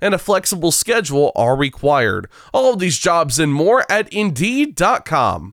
and 0.00 0.14
a 0.14 0.18
flexible 0.18 0.72
schedule 0.72 1.32
are 1.34 1.56
required. 1.56 2.28
All 2.52 2.72
of 2.72 2.78
these 2.78 2.98
jobs 2.98 3.38
and 3.38 3.52
more 3.52 3.84
at 3.90 4.12
Indeed.com. 4.12 5.52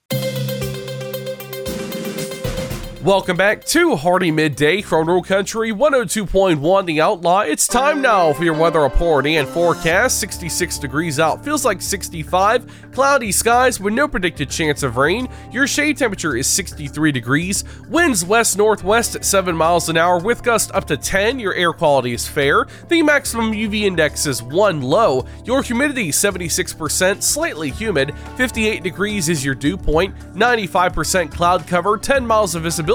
Welcome 3.03 3.35
back 3.35 3.65
to 3.65 3.95
Hardee 3.95 4.29
Midday 4.29 4.83
Rural 4.83 5.23
Country 5.23 5.71
102.1 5.71 6.85
The 6.85 7.01
Outlaw. 7.01 7.39
It's 7.39 7.65
time 7.65 7.99
now 7.99 8.31
for 8.31 8.43
your 8.43 8.53
weather 8.53 8.81
report 8.81 9.25
and 9.25 9.47
forecast. 9.47 10.19
66 10.19 10.77
degrees 10.77 11.19
out, 11.19 11.43
feels 11.43 11.65
like 11.65 11.81
65. 11.81 12.91
Cloudy 12.91 13.31
skies 13.31 13.79
with 13.79 13.95
no 13.95 14.07
predicted 14.07 14.51
chance 14.51 14.83
of 14.83 14.97
rain. 14.97 15.27
Your 15.51 15.65
shade 15.65 15.97
temperature 15.97 16.35
is 16.35 16.45
63 16.45 17.11
degrees. 17.11 17.63
Winds 17.89 18.23
west 18.23 18.55
northwest 18.55 19.15
at 19.15 19.25
7 19.25 19.55
miles 19.55 19.89
an 19.89 19.97
hour 19.97 20.19
with 20.19 20.43
gust 20.43 20.69
up 20.75 20.85
to 20.85 20.95
10. 20.95 21.39
Your 21.39 21.55
air 21.55 21.73
quality 21.73 22.13
is 22.13 22.27
fair. 22.27 22.67
The 22.87 23.01
maximum 23.01 23.51
UV 23.51 23.81
index 23.81 24.27
is 24.27 24.43
1 24.43 24.83
low. 24.83 25.25
Your 25.43 25.63
humidity 25.63 26.09
76%, 26.09 27.23
slightly 27.23 27.71
humid. 27.71 28.13
58 28.37 28.83
degrees 28.83 29.27
is 29.27 29.43
your 29.43 29.55
dew 29.55 29.75
point. 29.75 30.15
95% 30.35 31.31
cloud 31.31 31.65
cover, 31.65 31.97
10 31.97 32.27
miles 32.27 32.53
of 32.53 32.61
visibility 32.61 32.90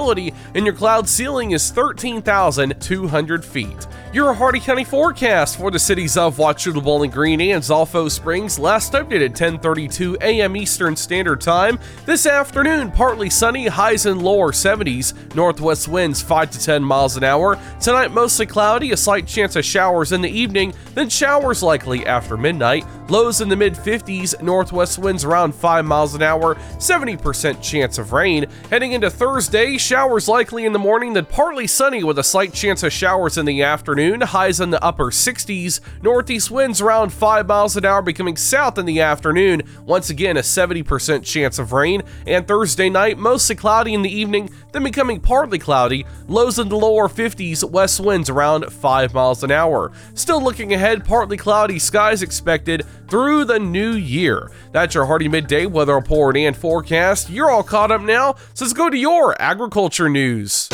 and 0.55 0.67
your 0.67 0.75
cloud 0.75 1.09
ceiling 1.09 1.53
is 1.53 1.71
13,200 1.71 3.45
feet. 3.45 3.87
Your 4.13 4.33
Hardee 4.33 4.61
County 4.61 4.85
forecast 4.85 5.59
for 5.59 5.71
the 5.71 5.79
cities 5.79 6.17
of 6.17 6.37
Wauchula, 6.37 6.83
Bowling 6.83 7.11
Green, 7.11 7.41
and 7.41 7.63
Zolfo 7.63 8.11
Springs 8.11 8.59
last 8.59 8.93
updated 8.93 9.31
at 9.31 9.61
10:32 9.63 10.17
a.m. 10.23 10.57
Eastern 10.57 10.97
Standard 10.97 11.41
Time. 11.41 11.79
This 12.07 12.25
afternoon, 12.25 12.93
partly 12.93 13.29
sunny, 13.29 13.67
highs 13.67 14.07
in 14.07 14.21
lower 14.21 14.53
70s, 14.53 15.13
northwest 15.35 15.89
winds 15.89 16.23
5 16.23 16.51
to 16.51 16.59
10 16.59 16.83
miles 16.83 17.17
an 17.17 17.25
hour. 17.25 17.59
Tonight, 17.81 18.13
mostly 18.13 18.47
cloudy, 18.47 18.93
a 18.93 18.97
slight 18.97 19.27
chance 19.27 19.57
of 19.57 19.65
showers 19.65 20.13
in 20.13 20.21
the 20.23 20.31
evening, 20.31 20.73
then 20.95 21.09
showers 21.09 21.63
likely 21.63 22.07
after 22.07 22.37
midnight. 22.37 22.85
Lows 23.09 23.41
in 23.41 23.49
the 23.49 23.55
mid 23.55 23.75
50s, 23.75 24.43
northwest 24.43 24.99
winds 24.99 25.25
around 25.25 25.55
5 25.55 25.85
miles 25.85 26.17
an 26.17 26.23
hour, 26.23 26.57
70% 26.79 27.63
chance 27.63 27.99
of 27.99 28.13
rain. 28.13 28.47
Heading 28.69 28.93
into 28.93 29.11
Thursday, 29.11 29.79
showers 29.79 30.27
likely 30.27 30.65
in 30.65 30.73
the 30.73 30.79
morning, 30.81 31.13
then 31.13 31.25
partly 31.25 31.69
sunny 31.69 32.03
with 32.03 32.19
a 32.19 32.25
slight 32.25 32.53
chance 32.53 32.83
of 32.83 32.93
showers 32.93 33.39
in 33.39 33.47
the 33.47 33.63
afternoon. 33.63 34.23
Highs 34.23 34.59
in 34.59 34.71
the 34.71 34.83
upper 34.83 35.13
60s. 35.13 35.79
Northeast 36.03 36.51
winds 36.51 36.81
around 36.81 37.13
5 37.13 37.47
miles 37.47 37.77
an 37.77 37.85
hour, 37.85 38.03
becoming 38.03 38.37
south 38.37 38.77
in 38.77 38.87
the 38.87 39.01
afternoon. 39.01 39.63
Once 39.85 40.11
again, 40.11 40.37
a 40.37 40.41
70% 40.41 41.23
chance 41.23 41.61
of 41.61 41.73
rain. 41.73 42.03
And 42.27 42.47
Thursday 42.49 42.91
night, 42.91 43.19
mostly 43.19 43.55
cloudy 43.55 43.95
in 43.95 44.03
the 44.03 44.11
evening, 44.11 44.51
then 44.73 44.83
becoming 44.83 45.21
partly 45.21 45.61
cloudy. 45.61 46.05
Lows 46.27 46.59
in 46.59 46.69
the 46.69 46.77
lower 46.77 47.09
50s, 47.09 47.63
west 47.71 48.01
winds 48.01 48.29
around 48.29 48.73
5 48.73 49.15
miles 49.15 49.45
an 49.45 49.53
hour. 49.53 49.93
Still 50.15 50.43
looking 50.43 50.73
ahead, 50.75 51.05
partly 51.05 51.37
cloudy 51.37 51.79
skies 51.79 52.23
expected 52.23 52.85
through 53.09 53.45
the 53.45 53.59
new 53.59 53.93
year. 53.93 54.51
That's 54.73 54.95
your 54.95 55.07
Hardee 55.07 55.29
Midday 55.29 55.67
weather 55.67 55.95
report 55.95 56.37
and 56.37 56.57
forecast. 56.57 57.31
You're 57.31 57.51
all 57.51 57.63
caught 57.63 57.91
up 57.91 58.03
now, 58.03 58.35
so 58.55 58.65
let's 58.65 58.73
go 58.73 58.91
to 58.91 58.97
your 58.97 59.41
agriculture 59.41 60.09
news. 60.09 60.69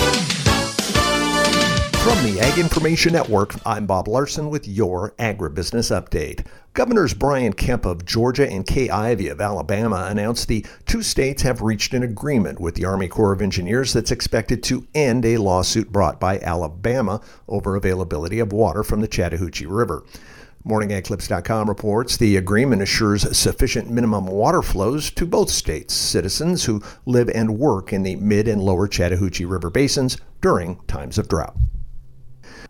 From 2.03 2.21
the 2.25 2.41
Ag 2.41 2.59
Information 2.59 3.13
Network, 3.13 3.55
I'm 3.65 3.87
Bob 3.87 4.09
Larson 4.09 4.51
with 4.51 4.67
your 4.67 5.13
Agribusiness 5.21 5.93
Update. 5.97 6.45
Governors 6.75 7.15
Brian 7.15 7.53
Kemp 7.53 7.87
of 7.87 8.05
Georgia 8.05 8.51
and 8.51 8.67
Kay 8.67 8.91
Ivey 8.91 9.29
of 9.29 9.41
Alabama 9.41 10.09
announced 10.09 10.49
the 10.49 10.67
two 10.85 11.03
states 11.03 11.43
have 11.43 11.63
reached 11.63 11.95
an 11.95 12.03
agreement 12.03 12.59
with 12.59 12.75
the 12.75 12.87
Army 12.87 13.07
Corps 13.07 13.33
of 13.33 13.41
Engineers 13.41 13.93
that's 13.93 14.11
expected 14.11 14.65
to 14.65 14.85
end 14.97 15.25
a 15.25 15.37
lawsuit 15.37 15.93
brought 15.93 16.19
by 16.19 16.41
Alabama 16.41 17.21
over 17.47 17.77
availability 17.77 18.41
of 18.41 18.53
water 18.53 18.83
from 18.83 19.01
the 19.01 19.07
Chattahoochee 19.07 19.67
River. 19.67 20.03
MorningAgClips.com 20.67 21.69
reports 21.69 22.17
the 22.17 22.37
agreement 22.37 22.83
assures 22.83 23.37
sufficient 23.37 23.91
minimum 23.91 24.27
water 24.27 24.63
flows 24.63 25.11
to 25.11 25.27
both 25.27 25.51
states' 25.51 25.95
citizens 25.95 26.65
who 26.65 26.81
live 27.05 27.29
and 27.35 27.59
work 27.59 27.93
in 27.93 28.05
the 28.05 28.15
mid 28.17 28.47
and 28.47 28.63
lower 28.63 28.87
Chattahoochee 28.87 29.45
River 29.45 29.71
basins 29.71 30.17
during 30.41 30.77
times 30.87 31.19
of 31.19 31.29
drought. 31.29 31.57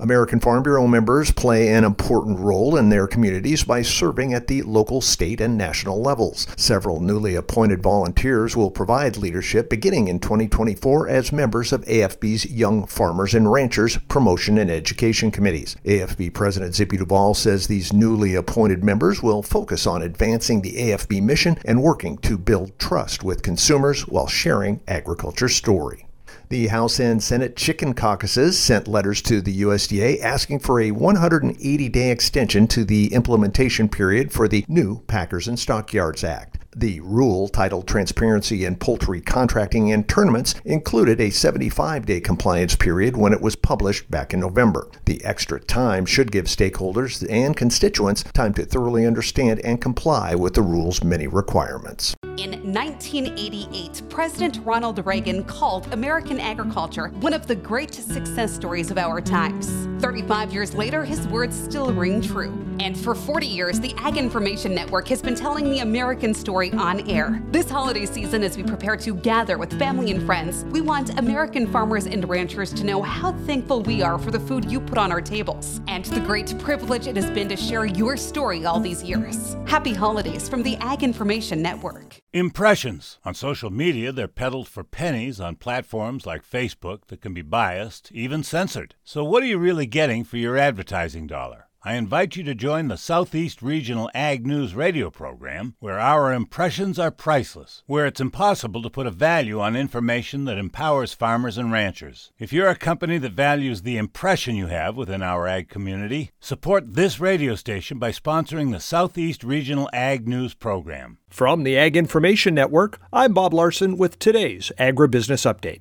American 0.00 0.40
Farm 0.40 0.62
Bureau 0.62 0.86
members 0.86 1.30
play 1.30 1.68
an 1.68 1.84
important 1.84 2.38
role 2.38 2.76
in 2.76 2.88
their 2.88 3.06
communities 3.06 3.64
by 3.64 3.82
serving 3.82 4.32
at 4.34 4.46
the 4.46 4.62
local, 4.62 5.00
state, 5.00 5.40
and 5.40 5.56
national 5.56 6.00
levels. 6.00 6.46
Several 6.56 7.00
newly 7.00 7.34
appointed 7.34 7.82
volunteers 7.82 8.56
will 8.56 8.70
provide 8.70 9.16
leadership 9.16 9.68
beginning 9.68 10.08
in 10.08 10.20
2024 10.20 11.08
as 11.08 11.32
members 11.32 11.72
of 11.72 11.84
AFB's 11.84 12.46
Young 12.46 12.86
Farmers 12.86 13.34
and 13.34 13.50
Ranchers 13.50 13.98
Promotion 14.08 14.58
and 14.58 14.70
Education 14.70 15.30
Committees. 15.30 15.76
AFB 15.84 16.32
President 16.32 16.74
Zippy 16.74 16.96
Duvall 16.96 17.34
says 17.34 17.66
these 17.66 17.92
newly 17.92 18.34
appointed 18.34 18.84
members 18.84 19.22
will 19.22 19.42
focus 19.42 19.86
on 19.86 20.02
advancing 20.02 20.62
the 20.62 20.74
AFB 20.74 21.22
mission 21.22 21.58
and 21.64 21.82
working 21.82 22.18
to 22.18 22.38
build 22.38 22.78
trust 22.78 23.22
with 23.22 23.42
consumers 23.42 24.06
while 24.08 24.26
sharing 24.26 24.80
agriculture's 24.88 25.54
story. 25.54 26.06
The 26.52 26.66
House 26.66 27.00
and 27.00 27.22
Senate 27.22 27.56
chicken 27.56 27.94
caucuses 27.94 28.58
sent 28.58 28.86
letters 28.86 29.22
to 29.22 29.40
the 29.40 29.62
USDA 29.62 30.20
asking 30.20 30.58
for 30.58 30.80
a 30.80 30.90
180 30.90 31.88
day 31.88 32.10
extension 32.10 32.68
to 32.68 32.84
the 32.84 33.14
implementation 33.14 33.88
period 33.88 34.32
for 34.32 34.46
the 34.46 34.62
new 34.68 35.00
Packers 35.06 35.48
and 35.48 35.58
Stockyards 35.58 36.22
Act. 36.22 36.61
The 36.74 37.00
rule, 37.00 37.48
titled 37.48 37.86
Transparency 37.86 38.64
in 38.64 38.76
Poultry 38.76 39.20
Contracting 39.20 39.92
and 39.92 40.08
Tournaments, 40.08 40.54
included 40.64 41.20
a 41.20 41.28
75 41.28 42.06
day 42.06 42.18
compliance 42.18 42.74
period 42.76 43.14
when 43.14 43.34
it 43.34 43.42
was 43.42 43.56
published 43.56 44.10
back 44.10 44.32
in 44.32 44.40
November. 44.40 44.88
The 45.04 45.22
extra 45.22 45.60
time 45.60 46.06
should 46.06 46.32
give 46.32 46.46
stakeholders 46.46 47.28
and 47.30 47.54
constituents 47.54 48.22
time 48.22 48.54
to 48.54 48.64
thoroughly 48.64 49.04
understand 49.04 49.60
and 49.60 49.82
comply 49.82 50.34
with 50.34 50.54
the 50.54 50.62
rule's 50.62 51.04
many 51.04 51.26
requirements. 51.26 52.16
In 52.38 52.52
1988, 52.72 54.02
President 54.08 54.60
Ronald 54.64 55.04
Reagan 55.04 55.44
called 55.44 55.92
American 55.92 56.40
agriculture 56.40 57.08
one 57.20 57.34
of 57.34 57.46
the 57.46 57.54
great 57.54 57.92
success 57.92 58.50
stories 58.54 58.90
of 58.90 58.96
our 58.96 59.20
times. 59.20 59.86
35 60.02 60.52
years 60.52 60.72
later, 60.72 61.04
his 61.04 61.28
words 61.28 61.54
still 61.54 61.92
ring 61.92 62.22
true. 62.22 62.58
And 62.80 62.98
for 62.98 63.14
40 63.14 63.46
years, 63.46 63.78
the 63.78 63.94
Ag 63.98 64.16
Information 64.16 64.74
Network 64.74 65.06
has 65.08 65.20
been 65.20 65.34
telling 65.34 65.70
the 65.70 65.80
American 65.80 66.32
story 66.62 66.80
on 66.80 67.08
air. 67.08 67.42
This 67.50 67.68
holiday 67.70 68.06
season, 68.06 68.42
as 68.42 68.56
we 68.56 68.62
prepare 68.62 68.96
to 68.96 69.14
gather 69.14 69.58
with 69.58 69.76
family 69.78 70.10
and 70.10 70.24
friends, 70.24 70.64
we 70.66 70.80
want 70.80 71.18
American 71.18 71.66
farmers 71.66 72.06
and 72.06 72.28
ranchers 72.28 72.72
to 72.74 72.84
know 72.84 73.02
how 73.02 73.32
thankful 73.46 73.82
we 73.82 74.02
are 74.02 74.18
for 74.18 74.30
the 74.30 74.40
food 74.40 74.70
you 74.70 74.80
put 74.80 74.98
on 74.98 75.10
our 75.10 75.20
tables 75.20 75.80
and 75.88 76.04
the 76.06 76.20
great 76.20 76.56
privilege 76.58 77.06
it 77.06 77.16
has 77.16 77.30
been 77.30 77.48
to 77.48 77.56
share 77.56 77.86
your 77.86 78.16
story 78.16 78.64
all 78.64 78.80
these 78.80 79.02
years. 79.02 79.56
Happy 79.66 79.94
holidays 79.94 80.48
from 80.48 80.62
the 80.62 80.76
Ag 80.76 81.02
Information 81.02 81.62
Network. 81.62 82.20
Impressions. 82.32 83.18
On 83.24 83.34
social 83.34 83.70
media, 83.70 84.12
they're 84.12 84.28
peddled 84.28 84.68
for 84.68 84.84
pennies 84.84 85.40
on 85.40 85.56
platforms 85.56 86.26
like 86.26 86.48
Facebook 86.48 87.06
that 87.08 87.20
can 87.20 87.34
be 87.34 87.42
biased, 87.42 88.10
even 88.12 88.42
censored. 88.42 88.94
So, 89.04 89.24
what 89.24 89.42
are 89.42 89.46
you 89.46 89.58
really 89.58 89.86
getting 89.86 90.24
for 90.24 90.36
your 90.36 90.56
advertising 90.56 91.26
dollar? 91.26 91.66
I 91.84 91.94
invite 91.94 92.36
you 92.36 92.44
to 92.44 92.54
join 92.54 92.86
the 92.86 92.96
Southeast 92.96 93.60
Regional 93.60 94.08
Ag 94.14 94.46
News 94.46 94.72
radio 94.72 95.10
program, 95.10 95.74
where 95.80 95.98
our 95.98 96.32
impressions 96.32 96.96
are 96.96 97.10
priceless, 97.10 97.82
where 97.86 98.06
it's 98.06 98.20
impossible 98.20 98.82
to 98.82 98.90
put 98.90 99.08
a 99.08 99.10
value 99.10 99.58
on 99.58 99.74
information 99.74 100.44
that 100.44 100.58
empowers 100.58 101.12
farmers 101.12 101.58
and 101.58 101.72
ranchers. 101.72 102.30
If 102.38 102.52
you're 102.52 102.68
a 102.68 102.76
company 102.76 103.18
that 103.18 103.32
values 103.32 103.82
the 103.82 103.96
impression 103.96 104.54
you 104.54 104.68
have 104.68 104.96
within 104.96 105.22
our 105.22 105.48
ag 105.48 105.68
community, 105.68 106.30
support 106.38 106.94
this 106.94 107.18
radio 107.18 107.56
station 107.56 107.98
by 107.98 108.12
sponsoring 108.12 108.70
the 108.70 108.78
Southeast 108.78 109.42
Regional 109.42 109.90
Ag 109.92 110.28
News 110.28 110.54
program. 110.54 111.18
From 111.30 111.64
the 111.64 111.76
Ag 111.76 111.96
Information 111.96 112.54
Network, 112.54 113.00
I'm 113.12 113.34
Bob 113.34 113.52
Larson 113.52 113.96
with 113.96 114.20
today's 114.20 114.70
Agribusiness 114.78 115.52
Update. 115.52 115.80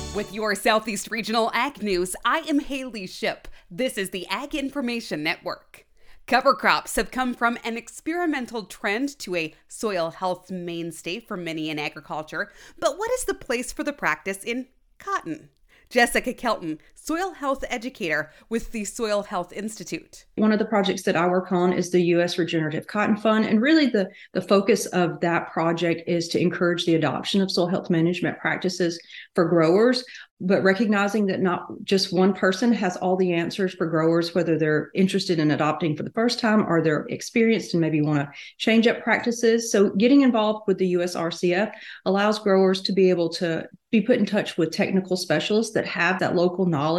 With 0.13 0.33
your 0.33 0.55
Southeast 0.55 1.09
Regional 1.09 1.49
Ag 1.53 1.81
News, 1.81 2.17
I 2.25 2.39
am 2.39 2.59
Haley 2.59 3.07
Ship. 3.07 3.47
This 3.69 3.97
is 3.97 4.09
the 4.09 4.27
Ag 4.27 4.53
Information 4.53 5.23
Network. 5.23 5.85
Cover 6.27 6.53
crops 6.53 6.97
have 6.97 7.11
come 7.11 7.33
from 7.33 7.57
an 7.63 7.77
experimental 7.77 8.65
trend 8.65 9.17
to 9.19 9.37
a 9.37 9.55
soil 9.69 10.11
health 10.11 10.51
mainstay 10.51 11.21
for 11.21 11.37
many 11.37 11.69
in 11.69 11.79
agriculture. 11.79 12.51
But 12.77 12.97
what 12.97 13.09
is 13.11 13.23
the 13.23 13.33
place 13.33 13.71
for 13.71 13.85
the 13.85 13.93
practice 13.93 14.43
in 14.43 14.67
cotton? 14.97 15.47
Jessica 15.89 16.33
Kelton, 16.33 16.79
soil 17.03 17.31
health 17.31 17.63
educator 17.69 18.31
with 18.49 18.71
the 18.71 18.85
Soil 18.85 19.23
Health 19.23 19.51
Institute. 19.53 20.25
One 20.35 20.51
of 20.51 20.59
the 20.59 20.65
projects 20.65 21.01
that 21.03 21.15
I 21.15 21.27
work 21.27 21.51
on 21.51 21.73
is 21.73 21.89
the 21.89 22.01
U.S. 22.15 22.37
Regenerative 22.37 22.85
Cotton 22.85 23.17
Fund. 23.17 23.45
And 23.45 23.59
really, 23.59 23.87
the, 23.87 24.07
the 24.33 24.41
focus 24.41 24.85
of 24.87 25.19
that 25.21 25.51
project 25.51 26.03
is 26.07 26.27
to 26.29 26.39
encourage 26.39 26.85
the 26.85 26.95
adoption 26.95 27.41
of 27.41 27.51
soil 27.51 27.67
health 27.67 27.89
management 27.89 28.37
practices 28.39 28.99
for 29.33 29.45
growers 29.45 30.03
but 30.41 30.63
recognizing 30.63 31.27
that 31.27 31.39
not 31.39 31.67
just 31.83 32.11
one 32.11 32.33
person 32.33 32.73
has 32.73 32.97
all 32.97 33.15
the 33.15 33.31
answers 33.31 33.73
for 33.75 33.85
growers, 33.85 34.33
whether 34.33 34.57
they're 34.57 34.89
interested 34.95 35.37
in 35.37 35.51
adopting 35.51 35.95
for 35.95 36.01
the 36.01 36.11
first 36.11 36.39
time 36.39 36.65
or 36.67 36.81
they're 36.81 37.05
experienced 37.09 37.73
and 37.73 37.81
maybe 37.81 38.01
want 38.01 38.19
to 38.19 38.31
change 38.57 38.87
up 38.87 39.03
practices. 39.03 39.71
So, 39.71 39.91
getting 39.91 40.21
involved 40.21 40.63
with 40.65 40.79
the 40.79 40.93
USRCF 40.95 41.71
allows 42.05 42.39
growers 42.39 42.81
to 42.81 42.93
be 42.93 43.09
able 43.11 43.29
to 43.29 43.67
be 43.91 44.01
put 44.01 44.17
in 44.17 44.25
touch 44.25 44.57
with 44.57 44.71
technical 44.71 45.15
specialists 45.15 45.73
that 45.73 45.85
have 45.85 46.17
that 46.19 46.35
local 46.35 46.65
knowledge. 46.65 46.90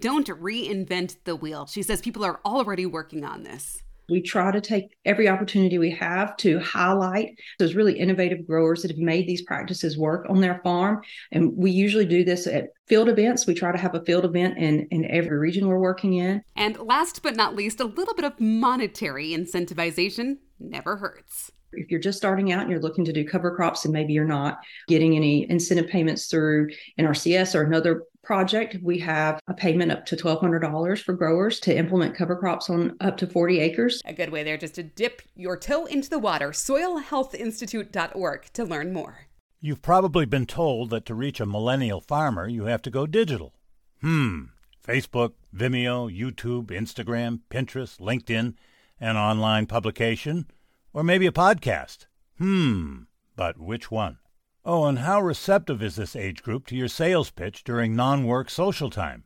Don't 0.00 0.28
reinvent 0.28 1.16
the 1.24 1.36
wheel. 1.36 1.66
She 1.66 1.82
says 1.82 2.00
people 2.00 2.24
are 2.24 2.40
already 2.44 2.86
working 2.86 3.24
on 3.24 3.42
this. 3.42 3.82
We 4.10 4.20
try 4.20 4.50
to 4.50 4.60
take 4.60 4.96
every 5.04 5.28
opportunity 5.28 5.78
we 5.78 5.92
have 5.92 6.36
to 6.38 6.58
highlight 6.58 7.38
those 7.60 7.76
really 7.76 7.96
innovative 7.96 8.44
growers 8.44 8.82
that 8.82 8.90
have 8.90 8.98
made 8.98 9.28
these 9.28 9.42
practices 9.42 9.96
work 9.96 10.26
on 10.28 10.40
their 10.40 10.60
farm. 10.64 11.00
And 11.30 11.56
we 11.56 11.70
usually 11.70 12.06
do 12.06 12.24
this 12.24 12.48
at 12.48 12.70
field 12.88 13.08
events. 13.08 13.46
We 13.46 13.54
try 13.54 13.70
to 13.70 13.78
have 13.78 13.94
a 13.94 14.04
field 14.04 14.24
event 14.24 14.58
in, 14.58 14.88
in 14.90 15.04
every 15.04 15.38
region 15.38 15.68
we're 15.68 15.78
working 15.78 16.14
in. 16.14 16.42
And 16.56 16.76
last 16.78 17.22
but 17.22 17.36
not 17.36 17.54
least, 17.54 17.78
a 17.78 17.84
little 17.84 18.14
bit 18.14 18.24
of 18.24 18.40
monetary 18.40 19.30
incentivization 19.30 20.38
never 20.58 20.96
hurts. 20.96 21.52
If 21.72 21.88
you're 21.88 22.00
just 22.00 22.18
starting 22.18 22.50
out 22.50 22.62
and 22.62 22.70
you're 22.70 22.80
looking 22.80 23.04
to 23.04 23.12
do 23.12 23.24
cover 23.24 23.54
crops 23.54 23.84
and 23.84 23.92
maybe 23.92 24.12
you're 24.12 24.24
not 24.24 24.58
getting 24.88 25.14
any 25.14 25.48
incentive 25.48 25.88
payments 25.88 26.26
through 26.26 26.70
NRCS 26.98 27.54
or 27.54 27.62
another 27.62 28.02
project, 28.30 28.76
we 28.80 28.96
have 28.96 29.40
a 29.48 29.54
payment 29.54 29.90
up 29.90 30.06
to 30.06 30.14
$1,200 30.14 31.02
for 31.02 31.14
growers 31.14 31.58
to 31.58 31.76
implement 31.76 32.14
cover 32.14 32.36
crops 32.36 32.70
on 32.70 32.96
up 33.00 33.16
to 33.16 33.26
40 33.26 33.58
acres. 33.58 34.00
A 34.04 34.12
good 34.12 34.30
way 34.30 34.44
there 34.44 34.56
just 34.56 34.76
to 34.76 34.84
dip 34.84 35.20
your 35.34 35.56
toe 35.56 35.86
into 35.86 36.08
the 36.08 36.20
water. 36.20 36.50
Soilhealthinstitute.org 36.50 38.44
to 38.52 38.64
learn 38.64 38.92
more. 38.92 39.26
You've 39.60 39.82
probably 39.82 40.26
been 40.26 40.46
told 40.46 40.90
that 40.90 41.06
to 41.06 41.14
reach 41.16 41.40
a 41.40 41.44
millennial 41.44 42.00
farmer, 42.00 42.46
you 42.46 42.66
have 42.66 42.82
to 42.82 42.90
go 42.90 43.04
digital. 43.04 43.52
Hmm. 44.00 44.42
Facebook, 44.86 45.32
Vimeo, 45.52 46.08
YouTube, 46.08 46.66
Instagram, 46.66 47.40
Pinterest, 47.50 47.98
LinkedIn, 47.98 48.54
an 49.00 49.16
online 49.16 49.66
publication, 49.66 50.46
or 50.92 51.02
maybe 51.02 51.26
a 51.26 51.32
podcast. 51.32 52.06
Hmm. 52.38 52.98
But 53.34 53.58
which 53.58 53.90
one? 53.90 54.18
Oh, 54.64 54.84
and 54.84 54.98
how 54.98 55.22
receptive 55.22 55.82
is 55.82 55.96
this 55.96 56.14
age 56.14 56.42
group 56.42 56.66
to 56.66 56.76
your 56.76 56.88
sales 56.88 57.30
pitch 57.30 57.64
during 57.64 57.96
non 57.96 58.26
work 58.26 58.50
social 58.50 58.90
time? 58.90 59.24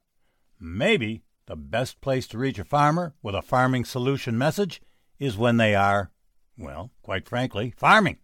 Maybe 0.61 1.25
the 1.47 1.57
best 1.57 2.01
place 2.01 2.29
to 2.29 2.39
reach 2.39 2.59
a 2.59 2.65
farmer 2.65 3.15
with 3.21 3.35
a 3.35 3.43
farming 3.43 3.85
solution 3.85 4.39
message 4.39 4.81
is 5.19 5.37
when 5.37 5.57
they 5.57 5.75
are, 5.75 6.13
well, 6.57 6.93
quite 7.03 7.29
frankly, 7.29 7.75
farming. 7.77 8.19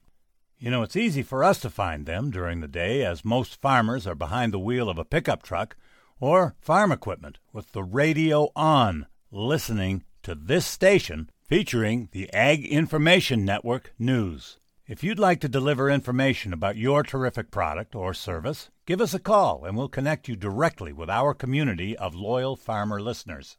You 0.56 0.70
know, 0.70 0.82
it's 0.82 0.96
easy 0.96 1.22
for 1.22 1.42
us 1.42 1.58
to 1.60 1.70
find 1.70 2.06
them 2.06 2.30
during 2.30 2.60
the 2.60 2.68
day 2.68 3.04
as 3.04 3.24
most 3.24 3.60
farmers 3.60 4.06
are 4.06 4.14
behind 4.14 4.52
the 4.52 4.58
wheel 4.58 4.88
of 4.88 4.98
a 4.98 5.04
pickup 5.04 5.42
truck 5.42 5.76
or 6.20 6.54
farm 6.60 6.92
equipment 6.92 7.38
with 7.52 7.72
the 7.72 7.82
radio 7.82 8.50
on, 8.54 9.06
listening 9.32 10.04
to 10.22 10.36
this 10.36 10.66
station 10.66 11.28
featuring 11.42 12.08
the 12.12 12.32
Ag 12.32 12.64
Information 12.64 13.44
Network 13.44 13.92
News. 13.98 14.59
If 14.90 15.04
you'd 15.04 15.20
like 15.20 15.38
to 15.42 15.48
deliver 15.48 15.88
information 15.88 16.52
about 16.52 16.76
your 16.76 17.04
terrific 17.04 17.52
product 17.52 17.94
or 17.94 18.12
service, 18.12 18.70
give 18.86 19.00
us 19.00 19.14
a 19.14 19.20
call 19.20 19.64
and 19.64 19.76
we'll 19.76 19.86
connect 19.86 20.26
you 20.26 20.34
directly 20.34 20.92
with 20.92 21.08
our 21.08 21.32
community 21.32 21.96
of 21.96 22.16
loyal 22.16 22.56
farmer 22.56 23.00
listeners. 23.00 23.56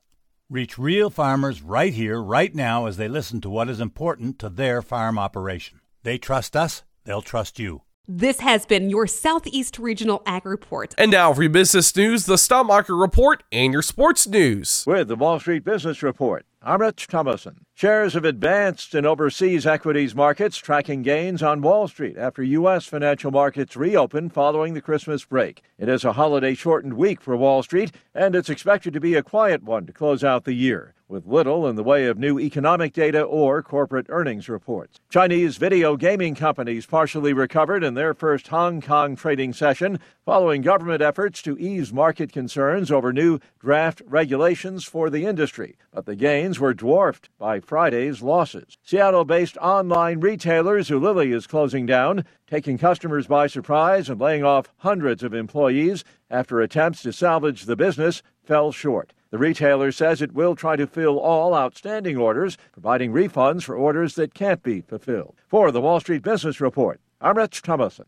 Reach 0.49 0.77
real 0.77 1.09
farmers 1.09 1.61
right 1.61 1.93
here, 1.93 2.21
right 2.21 2.53
now, 2.53 2.85
as 2.85 2.97
they 2.97 3.07
listen 3.07 3.39
to 3.39 3.49
what 3.49 3.69
is 3.69 3.79
important 3.79 4.39
to 4.39 4.49
their 4.49 4.81
farm 4.81 5.17
operation. 5.17 5.79
They 6.03 6.17
trust 6.17 6.57
us, 6.57 6.83
they'll 7.05 7.21
trust 7.21 7.59
you. 7.59 7.83
This 8.09 8.41
has 8.41 8.65
been 8.65 8.89
your 8.89 9.07
Southeast 9.07 9.79
Regional 9.79 10.21
Ag 10.25 10.45
Report. 10.45 10.93
And 10.97 11.11
now 11.11 11.33
for 11.33 11.43
your 11.43 11.49
business 11.49 11.95
news, 11.95 12.25
the 12.25 12.37
stock 12.37 12.67
market 12.67 12.95
report, 12.95 13.43
and 13.53 13.71
your 13.71 13.83
sports 13.83 14.27
news. 14.27 14.83
With 14.85 15.07
the 15.07 15.15
Wall 15.15 15.39
Street 15.39 15.63
Business 15.63 16.03
Report, 16.03 16.45
I'm 16.63 16.81
Rich 16.81 17.07
Thomason. 17.07 17.65
Shares 17.73 18.13
have 18.13 18.23
advanced 18.23 18.93
in 18.93 19.03
overseas 19.03 19.65
equities 19.65 20.13
markets, 20.13 20.57
tracking 20.57 21.01
gains 21.01 21.41
on 21.41 21.63
Wall 21.63 21.87
Street 21.87 22.19
after 22.19 22.43
U.S. 22.43 22.85
financial 22.85 23.31
markets 23.31 23.75
reopened 23.75 24.31
following 24.31 24.75
the 24.75 24.81
Christmas 24.81 25.25
break. 25.25 25.63
It 25.79 25.89
is 25.89 26.05
a 26.05 26.13
holiday 26.13 26.53
shortened 26.53 26.93
week 26.93 27.19
for 27.19 27.35
Wall 27.35 27.63
Street, 27.63 27.91
and 28.13 28.35
it's 28.35 28.49
expected 28.51 28.93
to 28.93 28.99
be 28.99 29.15
a 29.15 29.23
quiet 29.23 29.63
one 29.63 29.87
to 29.87 29.91
close 29.91 30.23
out 30.23 30.43
the 30.43 30.53
year 30.53 30.93
with 31.11 31.27
little 31.27 31.67
in 31.67 31.75
the 31.75 31.83
way 31.83 32.07
of 32.07 32.17
new 32.17 32.39
economic 32.39 32.93
data 32.93 33.21
or 33.21 33.61
corporate 33.61 34.05
earnings 34.07 34.47
reports. 34.47 35.01
Chinese 35.09 35.57
video 35.57 35.97
gaming 35.97 36.33
companies 36.33 36.85
partially 36.85 37.33
recovered 37.33 37.83
in 37.83 37.95
their 37.95 38.13
first 38.13 38.47
Hong 38.47 38.81
Kong 38.81 39.17
trading 39.17 39.51
session 39.51 39.99
following 40.25 40.61
government 40.61 41.01
efforts 41.01 41.41
to 41.41 41.59
ease 41.59 41.91
market 41.91 42.31
concerns 42.31 42.89
over 42.89 43.11
new 43.11 43.39
draft 43.59 44.01
regulations 44.05 44.85
for 44.85 45.09
the 45.09 45.25
industry. 45.25 45.75
But 45.93 46.05
the 46.05 46.15
gains 46.15 46.59
were 46.59 46.73
dwarfed 46.73 47.29
by 47.37 47.59
Friday's 47.59 48.21
losses. 48.21 48.77
Seattle 48.81 49.25
based 49.25 49.57
online 49.57 50.21
retailer 50.21 50.79
Zulily 50.79 51.33
is 51.33 51.45
closing 51.45 51.85
down, 51.85 52.23
taking 52.47 52.77
customers 52.77 53.27
by 53.27 53.47
surprise 53.47 54.09
and 54.09 54.21
laying 54.21 54.45
off 54.45 54.71
hundreds 54.77 55.23
of 55.23 55.33
employees 55.33 56.05
after 56.29 56.61
attempts 56.61 57.01
to 57.01 57.11
salvage 57.11 57.65
the 57.65 57.75
business 57.75 58.23
fell 58.45 58.71
short. 58.71 59.11
The 59.31 59.37
retailer 59.37 59.93
says 59.93 60.21
it 60.21 60.33
will 60.33 60.57
try 60.57 60.75
to 60.75 60.85
fill 60.85 61.17
all 61.17 61.55
outstanding 61.55 62.17
orders, 62.17 62.57
providing 62.73 63.13
refunds 63.13 63.63
for 63.63 63.77
orders 63.77 64.15
that 64.15 64.33
can't 64.33 64.61
be 64.61 64.81
fulfilled. 64.81 65.35
For 65.47 65.71
the 65.71 65.79
Wall 65.79 66.01
Street 66.01 66.21
Business 66.21 66.59
Report, 66.59 66.99
I'm 67.21 67.37
Rich 67.37 67.61
Thomason. 67.61 68.07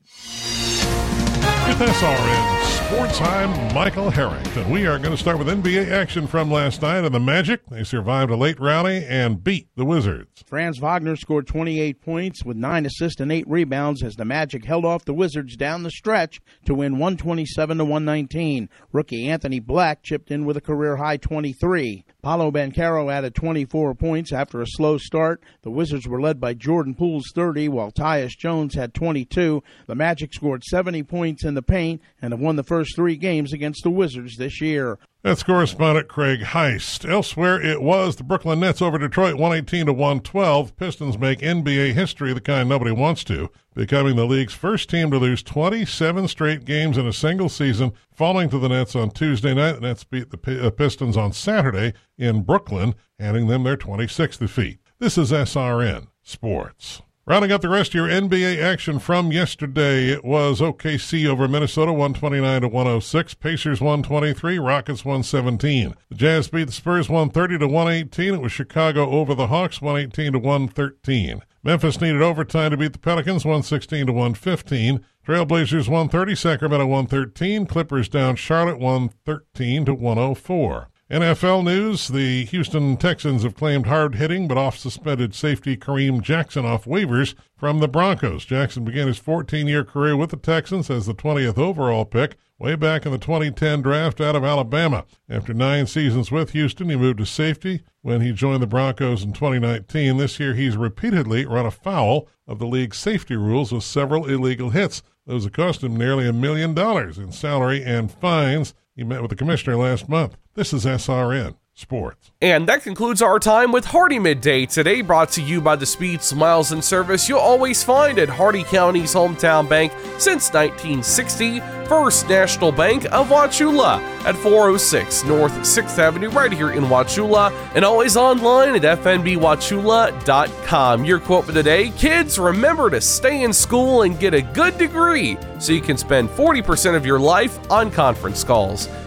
SRN 1.63 2.63
Sports, 2.63 3.21
I'm 3.21 3.73
Michael 3.73 4.09
Harrington. 4.11 4.69
We 4.69 4.85
are 4.85 4.99
going 4.99 5.11
to 5.11 5.17
start 5.17 5.39
with 5.39 5.47
NBA 5.47 5.89
action 5.89 6.27
from 6.27 6.51
last 6.51 6.81
night, 6.81 7.05
and 7.05 7.15
the 7.15 7.19
Magic, 7.19 7.65
they 7.69 7.83
survived 7.83 8.29
a 8.29 8.35
late 8.35 8.59
rally 8.59 9.05
and 9.05 9.43
beat 9.43 9.69
the 9.75 9.85
Wizards. 9.85 10.43
Franz 10.45 10.77
Wagner 10.79 11.15
scored 11.15 11.47
28 11.47 12.01
points 12.01 12.43
with 12.43 12.57
9 12.57 12.85
assists 12.85 13.21
and 13.21 13.31
8 13.31 13.47
rebounds 13.47 14.03
as 14.03 14.15
the 14.15 14.25
Magic 14.25 14.65
held 14.65 14.85
off 14.85 15.05
the 15.05 15.13
Wizards 15.13 15.55
down 15.55 15.83
the 15.83 15.89
stretch 15.89 16.41
to 16.65 16.75
win 16.75 16.93
127 16.93 17.77
to 17.77 17.85
119. 17.85 18.69
Rookie 18.91 19.29
Anthony 19.29 19.59
Black 19.59 20.03
chipped 20.03 20.29
in 20.29 20.45
with 20.45 20.57
a 20.57 20.61
career 20.61 20.97
high 20.97 21.17
23. 21.17 22.05
Paolo 22.21 22.51
Banchero 22.51 23.11
added 23.11 23.33
24 23.35 23.95
points 23.95 24.31
after 24.31 24.61
a 24.61 24.67
slow 24.67 24.97
start. 24.97 25.41
The 25.63 25.71
Wizards 25.71 26.07
were 26.07 26.21
led 26.21 26.39
by 26.39 26.53
Jordan 26.53 26.93
Poole's 26.93 27.31
30, 27.33 27.69
while 27.69 27.91
Tyus 27.91 28.37
Jones 28.37 28.75
had 28.75 28.93
22. 28.93 29.63
The 29.87 29.95
Magic 29.95 30.33
scored 30.33 30.63
70 30.63 31.03
points 31.03 31.43
in 31.43 31.52
the 31.53 31.61
paint 31.61 32.01
and 32.21 32.33
have 32.33 32.39
won 32.39 32.55
the 32.55 32.63
first 32.63 32.95
three 32.95 33.15
games 33.15 33.53
against 33.53 33.83
the 33.83 33.89
Wizards 33.89 34.37
this 34.37 34.61
year. 34.61 34.97
That's 35.23 35.43
correspondent 35.43 36.09
Craig 36.09 36.41
Heist. 36.41 37.09
Elsewhere, 37.09 37.61
it 37.61 37.81
was 37.81 38.17
the 38.17 38.25
Brooklyn 38.25 38.59
Nets 38.59 38.81
over 38.81 38.97
Detroit 38.97 39.35
118 39.35 39.85
to 39.85 39.93
112. 39.93 40.75
Pistons 40.75 41.17
make 41.17 41.39
NBA 41.39 41.93
history, 41.93 42.33
the 42.33 42.41
kind 42.41 42.67
nobody 42.67 42.91
wants 42.91 43.23
to, 43.25 43.49
becoming 43.73 44.17
the 44.17 44.25
league's 44.25 44.53
first 44.53 44.89
team 44.89 45.11
to 45.11 45.17
lose 45.17 45.41
27 45.41 46.27
straight 46.27 46.65
games 46.65 46.97
in 46.97 47.07
a 47.07 47.13
single 47.13 47.47
season, 47.47 47.93
falling 48.11 48.49
to 48.49 48.59
the 48.59 48.67
Nets 48.67 48.97
on 48.97 49.11
Tuesday 49.11 49.53
night. 49.53 49.73
The 49.73 49.81
Nets 49.81 50.03
beat 50.03 50.29
the 50.29 50.67
uh, 50.67 50.69
Pistons 50.71 51.15
on 51.15 51.31
Saturday 51.31 51.93
in 52.17 52.43
Brooklyn, 52.43 52.93
handing 53.17 53.47
them 53.47 53.63
their 53.63 53.77
26th 53.77 54.39
defeat. 54.39 54.79
This 54.99 55.17
is 55.17 55.31
SRN 55.31 56.07
Sports. 56.21 57.01
Rounding 57.25 57.53
up 57.53 57.61
the 57.61 57.69
rest 57.69 57.91
of 57.91 57.95
your 57.95 58.09
NBA 58.09 58.61
action 58.61 58.99
from 58.99 59.31
yesterday, 59.31 60.09
it 60.09 60.25
was 60.25 60.59
OKC 60.59 61.25
over 61.25 61.47
Minnesota 61.47 61.93
129 61.93 62.63
to 62.63 62.67
106, 62.67 63.33
Pacers 63.35 63.79
123, 63.79 64.59
Rockets 64.59 65.05
117. 65.05 65.95
The 66.09 66.15
Jazz 66.15 66.49
beat 66.49 66.65
the 66.65 66.73
Spurs 66.73 67.07
130 67.07 67.59
to 67.59 67.67
118. 67.69 68.33
It 68.33 68.41
was 68.41 68.51
Chicago 68.51 69.09
over 69.09 69.33
the 69.33 69.47
Hawks 69.47 69.81
118 69.81 70.33
to 70.33 70.39
113. 70.39 71.41
Memphis 71.63 72.01
needed 72.01 72.21
overtime 72.21 72.71
to 72.71 72.77
beat 72.77 72.91
the 72.91 72.99
Pelicans 72.99 73.45
116 73.45 74.07
to 74.07 74.11
115. 74.11 74.99
Trailblazers 75.25 75.87
130, 75.87 76.35
Sacramento 76.35 76.85
113, 76.85 77.65
Clippers 77.67 78.09
down 78.09 78.35
Charlotte 78.35 78.79
113 78.79 79.85
to 79.85 79.93
104. 79.93 80.89
NFL 81.13 81.63
news 81.63 82.07
The 82.07 82.43
Houston 82.45 82.97
Texans 82.97 83.43
have 83.43 83.53
claimed 83.53 83.85
hard 83.85 84.15
hitting 84.15 84.47
but 84.47 84.57
off 84.57 84.79
suspended 84.79 85.35
safety 85.35 85.77
Kareem 85.77 86.23
Jackson 86.23 86.65
off 86.65 86.85
waivers 86.85 87.35
from 87.55 87.77
the 87.77 87.87
Broncos. 87.87 88.45
Jackson 88.45 88.83
began 88.83 89.05
his 89.05 89.19
14 89.19 89.67
year 89.67 89.83
career 89.83 90.17
with 90.17 90.31
the 90.31 90.37
Texans 90.37 90.89
as 90.89 91.05
the 91.05 91.13
20th 91.13 91.59
overall 91.59 92.03
pick 92.03 92.35
way 92.57 92.73
back 92.73 93.05
in 93.05 93.11
the 93.11 93.19
2010 93.19 93.83
draft 93.83 94.19
out 94.21 94.35
of 94.35 94.43
Alabama. 94.43 95.05
After 95.29 95.53
nine 95.53 95.85
seasons 95.85 96.31
with 96.31 96.49
Houston, 96.53 96.89
he 96.89 96.95
moved 96.95 97.19
to 97.19 97.27
safety 97.27 97.83
when 98.01 98.21
he 98.21 98.31
joined 98.31 98.63
the 98.63 98.67
Broncos 98.67 99.21
in 99.21 99.33
2019. 99.33 100.17
This 100.17 100.39
year, 100.39 100.55
he's 100.55 100.75
repeatedly 100.75 101.45
run 101.45 101.67
afoul 101.67 102.27
of 102.47 102.57
the 102.57 102.65
league's 102.65 102.97
safety 102.97 103.35
rules 103.35 103.71
with 103.71 103.83
several 103.83 104.27
illegal 104.27 104.71
hits. 104.71 105.03
Those 105.27 105.43
have 105.43 105.53
cost 105.53 105.83
him 105.83 105.95
nearly 105.95 106.27
a 106.27 106.33
million 106.33 106.73
dollars 106.73 107.19
in 107.19 107.31
salary 107.31 107.83
and 107.83 108.11
fines. 108.11 108.73
He 108.95 109.03
met 109.03 109.21
with 109.21 109.29
the 109.29 109.35
commissioner 109.35 109.75
last 109.75 110.07
month. 110.07 110.37
This 110.53 110.71
is 110.73 110.85
SRN 110.85 111.55
Sports. 111.75 112.29
And 112.39 112.67
that 112.67 112.83
concludes 112.83 113.23
our 113.23 113.39
time 113.39 113.71
with 113.71 113.85
Hardee 113.85 114.19
Midday 114.19 114.67
today, 114.67 115.01
brought 115.01 115.31
to 115.31 115.41
you 115.41 115.59
by 115.59 115.75
the 115.75 115.87
speed, 115.87 116.21
smiles, 116.21 116.71
and 116.71 116.83
service 116.83 117.27
you'll 117.27 117.39
always 117.39 117.83
find 117.83 118.19
at 118.19 118.29
Hardee 118.29 118.63
County's 118.63 119.15
hometown 119.15 119.67
bank 119.67 119.91
since 120.19 120.53
1960, 120.53 121.61
First 121.87 122.29
National 122.29 122.71
Bank 122.71 123.05
of 123.05 123.29
Wauchula 123.29 123.97
at 124.23 124.35
406 124.35 125.23
North 125.23 125.53
6th 125.53 125.97
Avenue, 125.97 126.29
right 126.29 126.53
here 126.53 126.73
in 126.73 126.83
Wauchula, 126.83 127.51
and 127.73 127.83
always 127.83 128.15
online 128.15 128.75
at 128.75 128.83
fnbwauchula.com. 128.99 131.05
Your 131.05 131.19
quote 131.19 131.45
for 131.45 131.53
today 131.53 131.89
Kids, 131.97 132.37
remember 132.37 132.91
to 132.91 133.01
stay 133.01 133.41
in 133.41 133.51
school 133.51 134.03
and 134.03 134.19
get 134.19 134.35
a 134.35 134.43
good 134.43 134.77
degree 134.77 135.39
so 135.59 135.73
you 135.73 135.81
can 135.81 135.97
spend 135.97 136.29
40% 136.29 136.95
of 136.95 137.03
your 137.03 137.19
life 137.19 137.57
on 137.71 137.89
conference 137.89 138.43
calls. 138.43 138.87